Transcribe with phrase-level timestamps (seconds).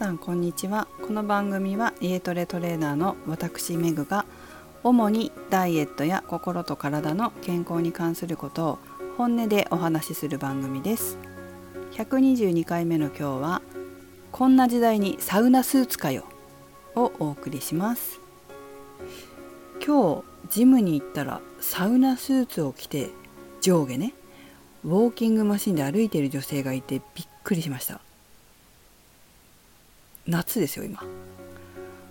[0.00, 0.88] さんこんにちは。
[1.06, 4.24] この番組は家トレトレーナーの私メグが
[4.82, 8.78] 主にダイエットや心と体の健康に関することを
[9.18, 11.18] 本音でお話しする番組です。
[11.92, 13.62] 122回目の今日は
[14.32, 16.24] こんな時代にサウナスーツかよ
[16.96, 18.20] をお送りします。
[19.86, 23.10] 今日ジムに行ったらサウナスーツを着て
[23.60, 24.14] 上下ね
[24.82, 28.00] ウォーキングマシンで歩いている女性がいてびっくりしました。
[30.30, 31.02] 夏ですよ今。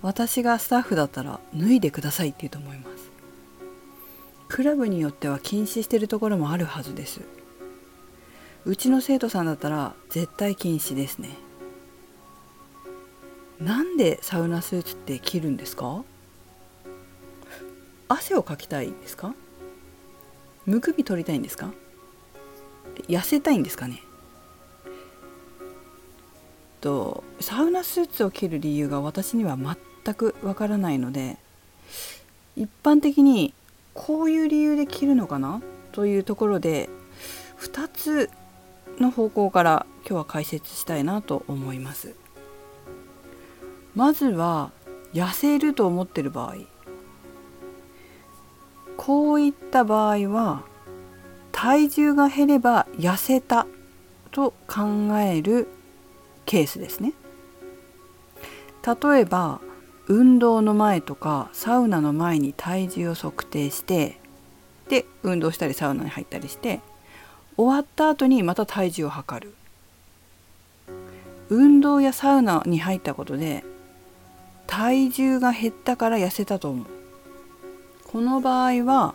[0.00, 3.10] 私がスタッフだったら脱いでくださいって言うと思います。
[4.48, 7.22] クラブによっては禁止してるところもあるはずです。
[8.64, 11.30] うちの生徒さんだったら絶対禁止ですね。
[13.60, 16.04] なんでサウナスーツって着るんですか？
[18.08, 19.34] 汗をかきたいんですか？
[20.66, 21.72] むくみ取りたいんですか？
[23.08, 24.00] 痩せたいんですかね？
[26.84, 31.38] とサウナスーツを着る理由が私には全くわからないので
[32.56, 33.54] 一般的に
[33.94, 35.62] こういう理由で着るのかな？
[35.92, 36.90] というところで
[37.58, 38.30] 2つ
[38.98, 42.14] の方向から今日は解説したいなと思います。
[43.94, 44.70] まずは
[45.14, 46.56] 痩せると思ってる場合。
[48.98, 50.64] こういった場合は
[51.50, 53.66] 体重が減れば痩せた
[54.32, 55.68] と考える
[56.44, 57.12] ケースですね。
[58.86, 59.60] 例えば
[60.06, 64.18] 運動の前とかサウナの前に体重を測定して
[64.88, 66.80] で運動したりサウナに入ったりして
[67.56, 69.54] 終わった後にまた体重を測る。
[71.50, 73.64] 運動やサウナに入ったことで
[74.66, 76.86] 体重が減ったから痩せたと思う。
[78.10, 79.14] この場合は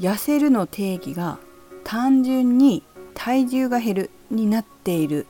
[0.00, 1.38] 痩せるの定義が
[1.84, 2.82] 単純に
[3.14, 5.26] 体重が減るになっている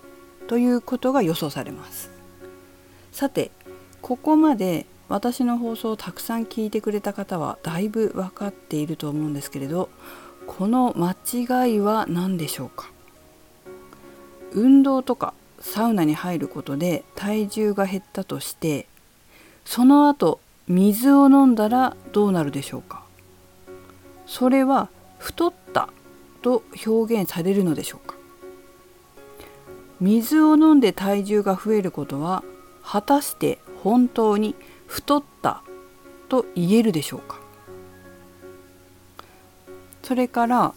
[0.48, 2.10] ということが予想されます。
[3.12, 3.50] さて
[4.00, 9.90] ここまで私の放送をたくさん聞いてくれた方はだいぶ分かっていると思うんですけれど
[10.46, 11.12] この間
[11.66, 12.90] 違いは何でしょうか？
[14.52, 18.86] 運動とかサウナに入ることで体重が減ったとして
[19.64, 23.04] その後水を飲んだらどうなるでしょうか？
[24.26, 24.88] それは
[25.18, 25.90] 太った
[26.40, 28.16] と表現されるのでしょうか？
[30.02, 32.42] 水を飲んで体重が増えることは
[32.82, 34.56] 果たして本当に
[34.88, 35.62] 太った
[36.28, 37.40] と言えるでしょうか？
[40.02, 40.74] それから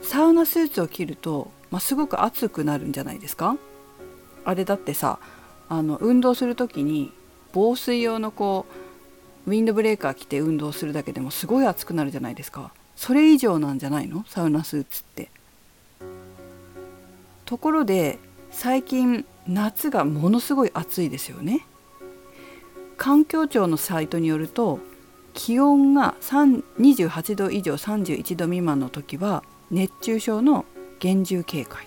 [0.00, 3.56] サウナスーツを着ると、まあ、すごく暑くなるんじゃないですか？
[4.44, 5.20] あれだってさ
[5.68, 7.12] あの運動する時に
[7.52, 8.66] 防水用のこ
[9.46, 12.72] うウィンドブレーカー着て運動するだけでもすごい暑くなるじゃないですか。
[12.96, 14.24] それ以上なんじゃないの？
[14.26, 15.30] サウナスーツって。
[17.44, 18.18] ところで
[18.50, 21.66] 最近夏がものすごい暑いですよね。
[22.96, 24.78] 環境庁のサイトによると
[25.34, 30.64] 気温が28度以上31度未満の時は熱中症の
[31.00, 31.86] 厳重警戒。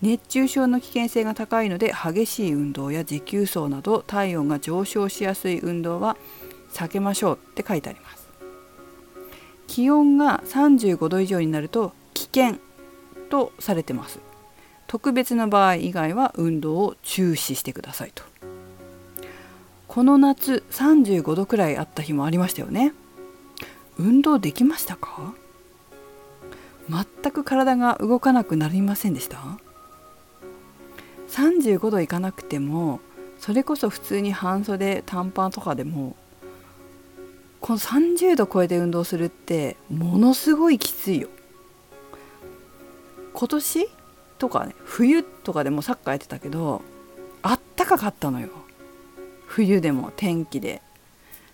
[0.00, 6.16] 熱中症の危険性が高いので激しい運動や持久走など体温が上昇しやすい運動は
[6.72, 8.28] 避けましょうって書いてあります。
[9.66, 12.58] 気温が35度以上になると危険
[13.24, 14.20] とされてます。
[14.86, 18.22] 特別な場合以外は運動を中止してくださいと。
[19.88, 22.92] この夏35度くらいあった日もありましたよね。
[23.98, 25.34] 運動できましたか？
[26.88, 29.38] 全く体が動かなくなりませんでした
[31.28, 33.00] ？35度いかなくても
[33.38, 36.16] それこそ普通に半袖短パンとかでも
[37.60, 41.28] この30度超えて運動するってものすごいきついよ。
[43.34, 43.88] 今年
[44.38, 46.82] とかね冬とかでもサッカーやってたけど
[47.42, 48.48] あったかかったのよ。
[49.46, 50.80] 冬でも天気で。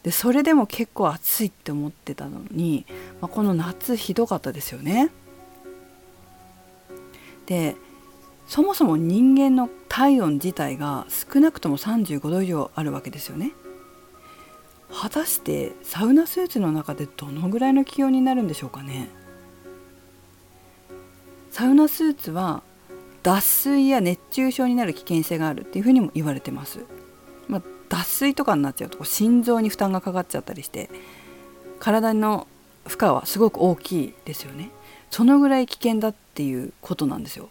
[0.03, 2.87] でそれでも結構暑いって思ってたのに、
[3.21, 5.11] まあ、この夏ひどかったですよね。
[7.47, 7.77] で
[8.47, 13.53] そもそも人間の体温自体が少なくとも35度以上あるわけですよね。
[14.93, 19.09] 果たしてサウナスーツの中でどのぐらいの気温になるんでしょうかね。
[21.51, 22.63] サウナスーツは
[23.23, 26.81] 脱水や熱中症になる危険性があるっていうふうにも言われてます、
[27.49, 30.89] まあ、脱水とかになっちゃうと心臓に負担がかかっちゃったりして
[31.79, 32.47] 体の
[32.87, 34.71] 負荷はすごく大きいですよね。
[35.11, 37.49] そのぐらい危険だっていうことなんですよ、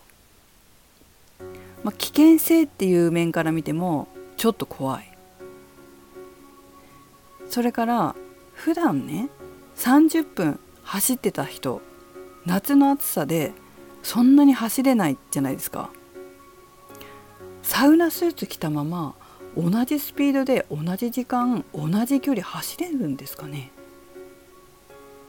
[1.83, 4.07] まあ、危険性っていう面から見ても
[4.37, 5.11] ちょっと怖い。
[7.49, 8.15] それから
[8.53, 9.29] 普段ね
[9.75, 11.81] 30分走ってた人
[12.45, 13.51] 夏の暑さで
[14.03, 15.89] そんなに走れないじゃないですか。
[17.61, 19.13] サウナスーツ着たまま
[19.55, 23.71] 同じスピードで同じ時間同じ距離走れるんですかね。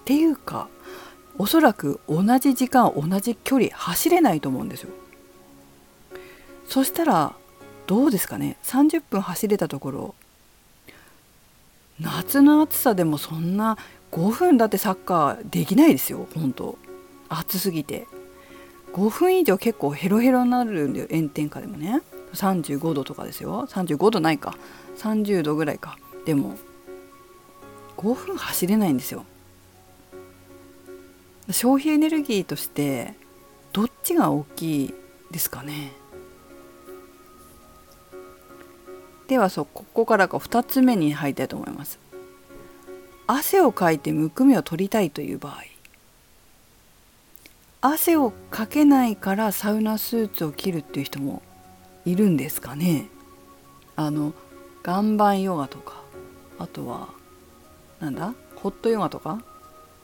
[0.02, 0.68] っていうか
[1.38, 4.90] おそらく同じ時間同じ距離走れないと思うんですよ。
[6.68, 7.34] そしたら
[7.86, 8.56] どうですかね。
[8.62, 10.14] 30分走れたところ
[12.00, 13.76] 夏の暑さでもそんな
[14.12, 16.78] 5分だってサッカーできないですよ本当。
[17.28, 18.06] 暑すぎて。
[18.92, 22.02] 5分以上結構ヘロヘロになるんだよ炎天下でもね。
[22.34, 23.66] 35度とかですよ。
[23.66, 24.56] 35度ないか。
[24.98, 25.96] 30度ぐらいか。
[26.24, 26.54] でも
[27.96, 29.24] 5分走れないんですよ。
[31.50, 33.14] 消費エネルギーとして
[33.72, 34.94] どっちが大きい
[35.30, 35.92] ですかね。
[39.28, 41.98] ではそうここからが2つ目に入りたいと思います。
[43.26, 45.62] 汗をかいてむくみを取りたいという場合。
[47.80, 51.42] 汗をかけないからサウナスーツを着るっていう人も
[52.04, 53.06] いるんですかね。
[53.96, 54.32] あの
[54.84, 56.02] 岩盤ヨガとか
[56.58, 57.08] あとは
[58.00, 59.42] なんだホットヨガとか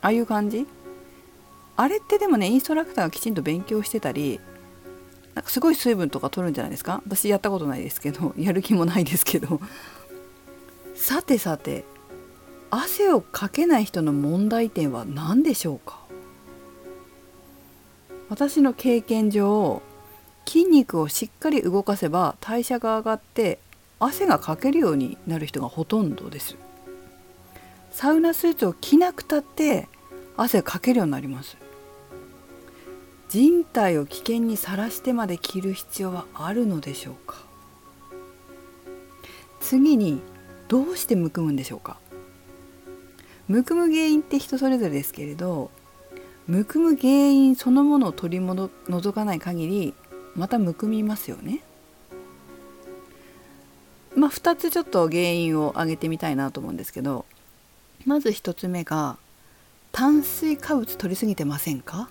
[0.01, 0.67] ああいう感じ？
[1.77, 4.41] あれってでもねインストラクターがきちんと勉強してたり
[5.35, 7.03] なんかすごい水分とか取るんじゃないですか？
[7.07, 9.61] 私やったことないですけど やる気もないですけど。
[10.95, 11.85] さてさて
[12.71, 16.06] 汗をかけない人の問題点は何でしょうか？
[18.29, 19.83] 私の経験上
[20.47, 23.59] 筋肉をしっかり動かせば代謝が上がって
[23.99, 26.57] 汗がかけるようになる人がほとんどです。
[27.91, 29.89] サウナスーツを着なくたって
[30.37, 31.57] 汗かけるようになります。
[33.29, 37.37] 人体を危険にさらしてまで着る必要はあるのでしょうか。
[39.61, 40.21] 次に
[40.69, 41.99] どうしてむくむんでしょうか。
[43.49, 45.71] むくむ原因って人それぞれですけれど
[46.47, 49.95] むくむ原因そのものを取り除かない限り
[50.35, 51.63] またむくみますよね。
[54.15, 57.27] まあ、2つちょっと原因を挙げてみたいなと思うんですけど
[58.07, 59.19] まず1つ目が
[59.93, 62.09] 炭水化物取りすぎてませんか？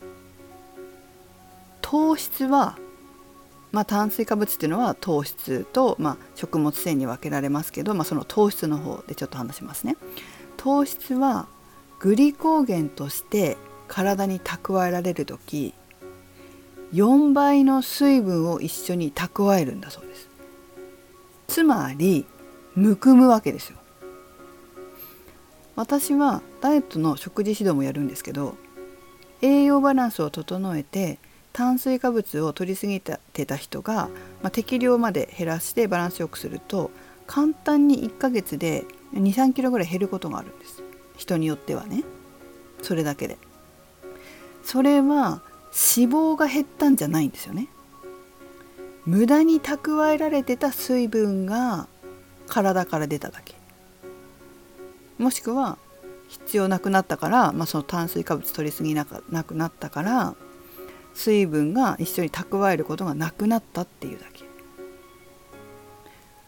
[1.81, 2.77] 糖質は、
[3.71, 9.95] まあ、炭水化物っていうのは糖質と、まあ、食物繊維に分けられますけど、まあ、その糖質の方でちょっと話しますね。
[10.57, 11.47] 糖質は
[11.99, 15.73] グリコーゲンとして体に蓄えられる時
[16.93, 20.29] 4倍の水分を一緒に蓄えるんだそうです。
[21.47, 22.25] つまり
[22.75, 23.77] むくむわけですよ。
[25.75, 28.55] 私はダイエットの食事指導もやるんですけど
[29.41, 31.19] 栄養バランスを整えて
[31.51, 34.09] 炭水化物を取りすぎてた人が、
[34.41, 36.91] まあ、適量まで減らしてバランスよくすると
[37.27, 40.83] 簡単に1ヶ月で23キロぐらい減ることがあるんです。
[41.17, 42.03] 人によってはね。
[42.81, 43.37] それだけで。
[44.65, 45.41] それは
[45.95, 47.67] 脂肪が減ったんじゃないんですよね。
[49.05, 51.87] 無駄に蓄えられてた水分が
[52.47, 53.53] 体から出ただけ。
[55.19, 55.77] もしくは
[56.27, 60.35] 必要なくなったから、まあ、その炭水化物取りすぎななくなったから
[61.13, 64.45] 水分が一緒に蓄えることがなくなったっていうだけ。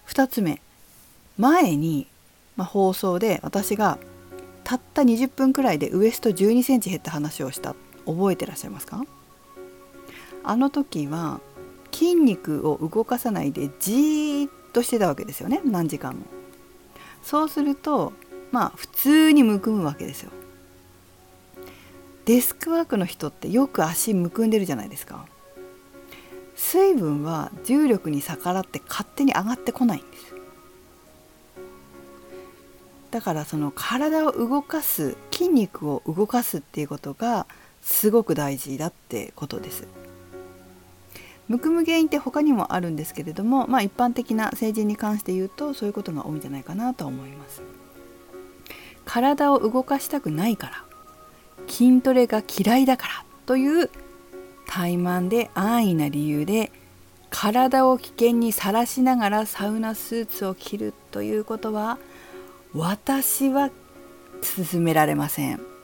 [0.08, 0.60] 2つ目。
[1.38, 2.08] 前に、
[2.56, 4.00] まあ、放送で私が
[4.64, 7.76] たった20分くらいでウエスト1 2センチ減った話をした。
[8.08, 9.06] 覚えてらっしゃいますか？
[10.44, 11.40] あの時は
[11.92, 16.26] 筋肉を動かさないでじーっとしてたわけですよね何時間も。
[17.22, 18.14] そうすると
[18.52, 20.32] まあ普通にむくむわけですよ。
[22.26, 25.26] デスクワークの人ってよく足むくんでるじゃないですか。
[26.56, 30.34] 水分は重力に逆らって勝手に上がってこないんです。
[33.12, 37.48] だからその体を動かす筋肉を動かすっていうことが
[37.88, 39.88] すごく大事だってことです。
[41.48, 47.64] むくむ原因って他にもあるんですけれども、まあ、一般的な成人に関して言うとそういうことが多いんじゃないかなと思います。
[49.06, 50.84] 体を動かしたくないから
[51.68, 53.90] 筋トレが嫌いだからという
[54.68, 56.74] 怠慢で安易な理由で
[57.30, 61.98] 体を危険にさらしながらサウナスーツを着るということは
[62.76, 63.70] 私は
[64.42, 65.77] 勧められません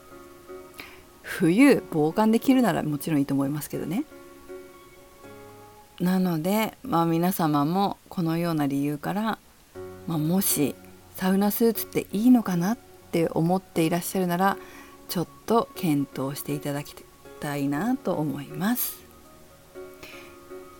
[1.23, 4.03] 冬防寒できるならもちろんいいと思いますけどね
[5.99, 9.21] なので、まあ、皆様もこのような理由から、
[10.07, 10.75] まあ、もし
[11.15, 12.77] サウナスーツっていいのかなっ
[13.11, 14.57] て思っていらっしゃるなら
[15.07, 16.95] ちょっと検討していただき
[17.39, 19.03] たいなと思います。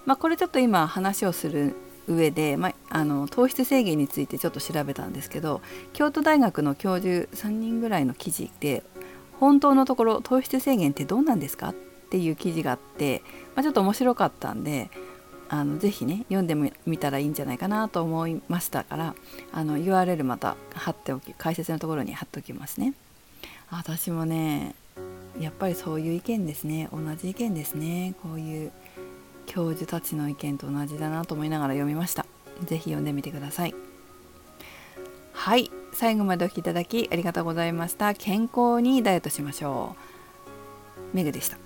[0.06, 1.76] まあ、これちょっと今話をする
[2.08, 5.62] 上で、まあ、あの糖質制限についてちょっと調べたんですけど
[5.94, 8.84] 京都大学の教授3人ぐらいの記事で
[9.44, 11.72] 本当のところ糖質制限ってどうなんですか？
[11.72, 11.74] っ
[12.10, 13.22] ていう記事があって、
[13.56, 14.90] まあ、ちょっと面白かったんで
[15.50, 19.16] あのぜひね読んでみたらいいんじゃないかなと思いましたから
[19.52, 22.94] あの URL また貼っておき解説のところに貼っておきますね。
[23.70, 24.76] 私もね
[25.38, 26.88] やっぱりそういう意見ですね。
[26.94, 28.14] 同じ意見ですね。
[28.24, 28.72] こういう
[29.46, 32.26] 教授たちの意見と同じだなと思いながら読みました。
[32.64, 33.76] 是非読んでみてください。
[35.34, 35.70] はい。
[35.94, 38.14] 最後までお聴きいただきありがとうございました。
[38.14, 39.96] 健康にダイエットしましょ
[41.14, 41.16] う。
[41.16, 41.62] メグでした。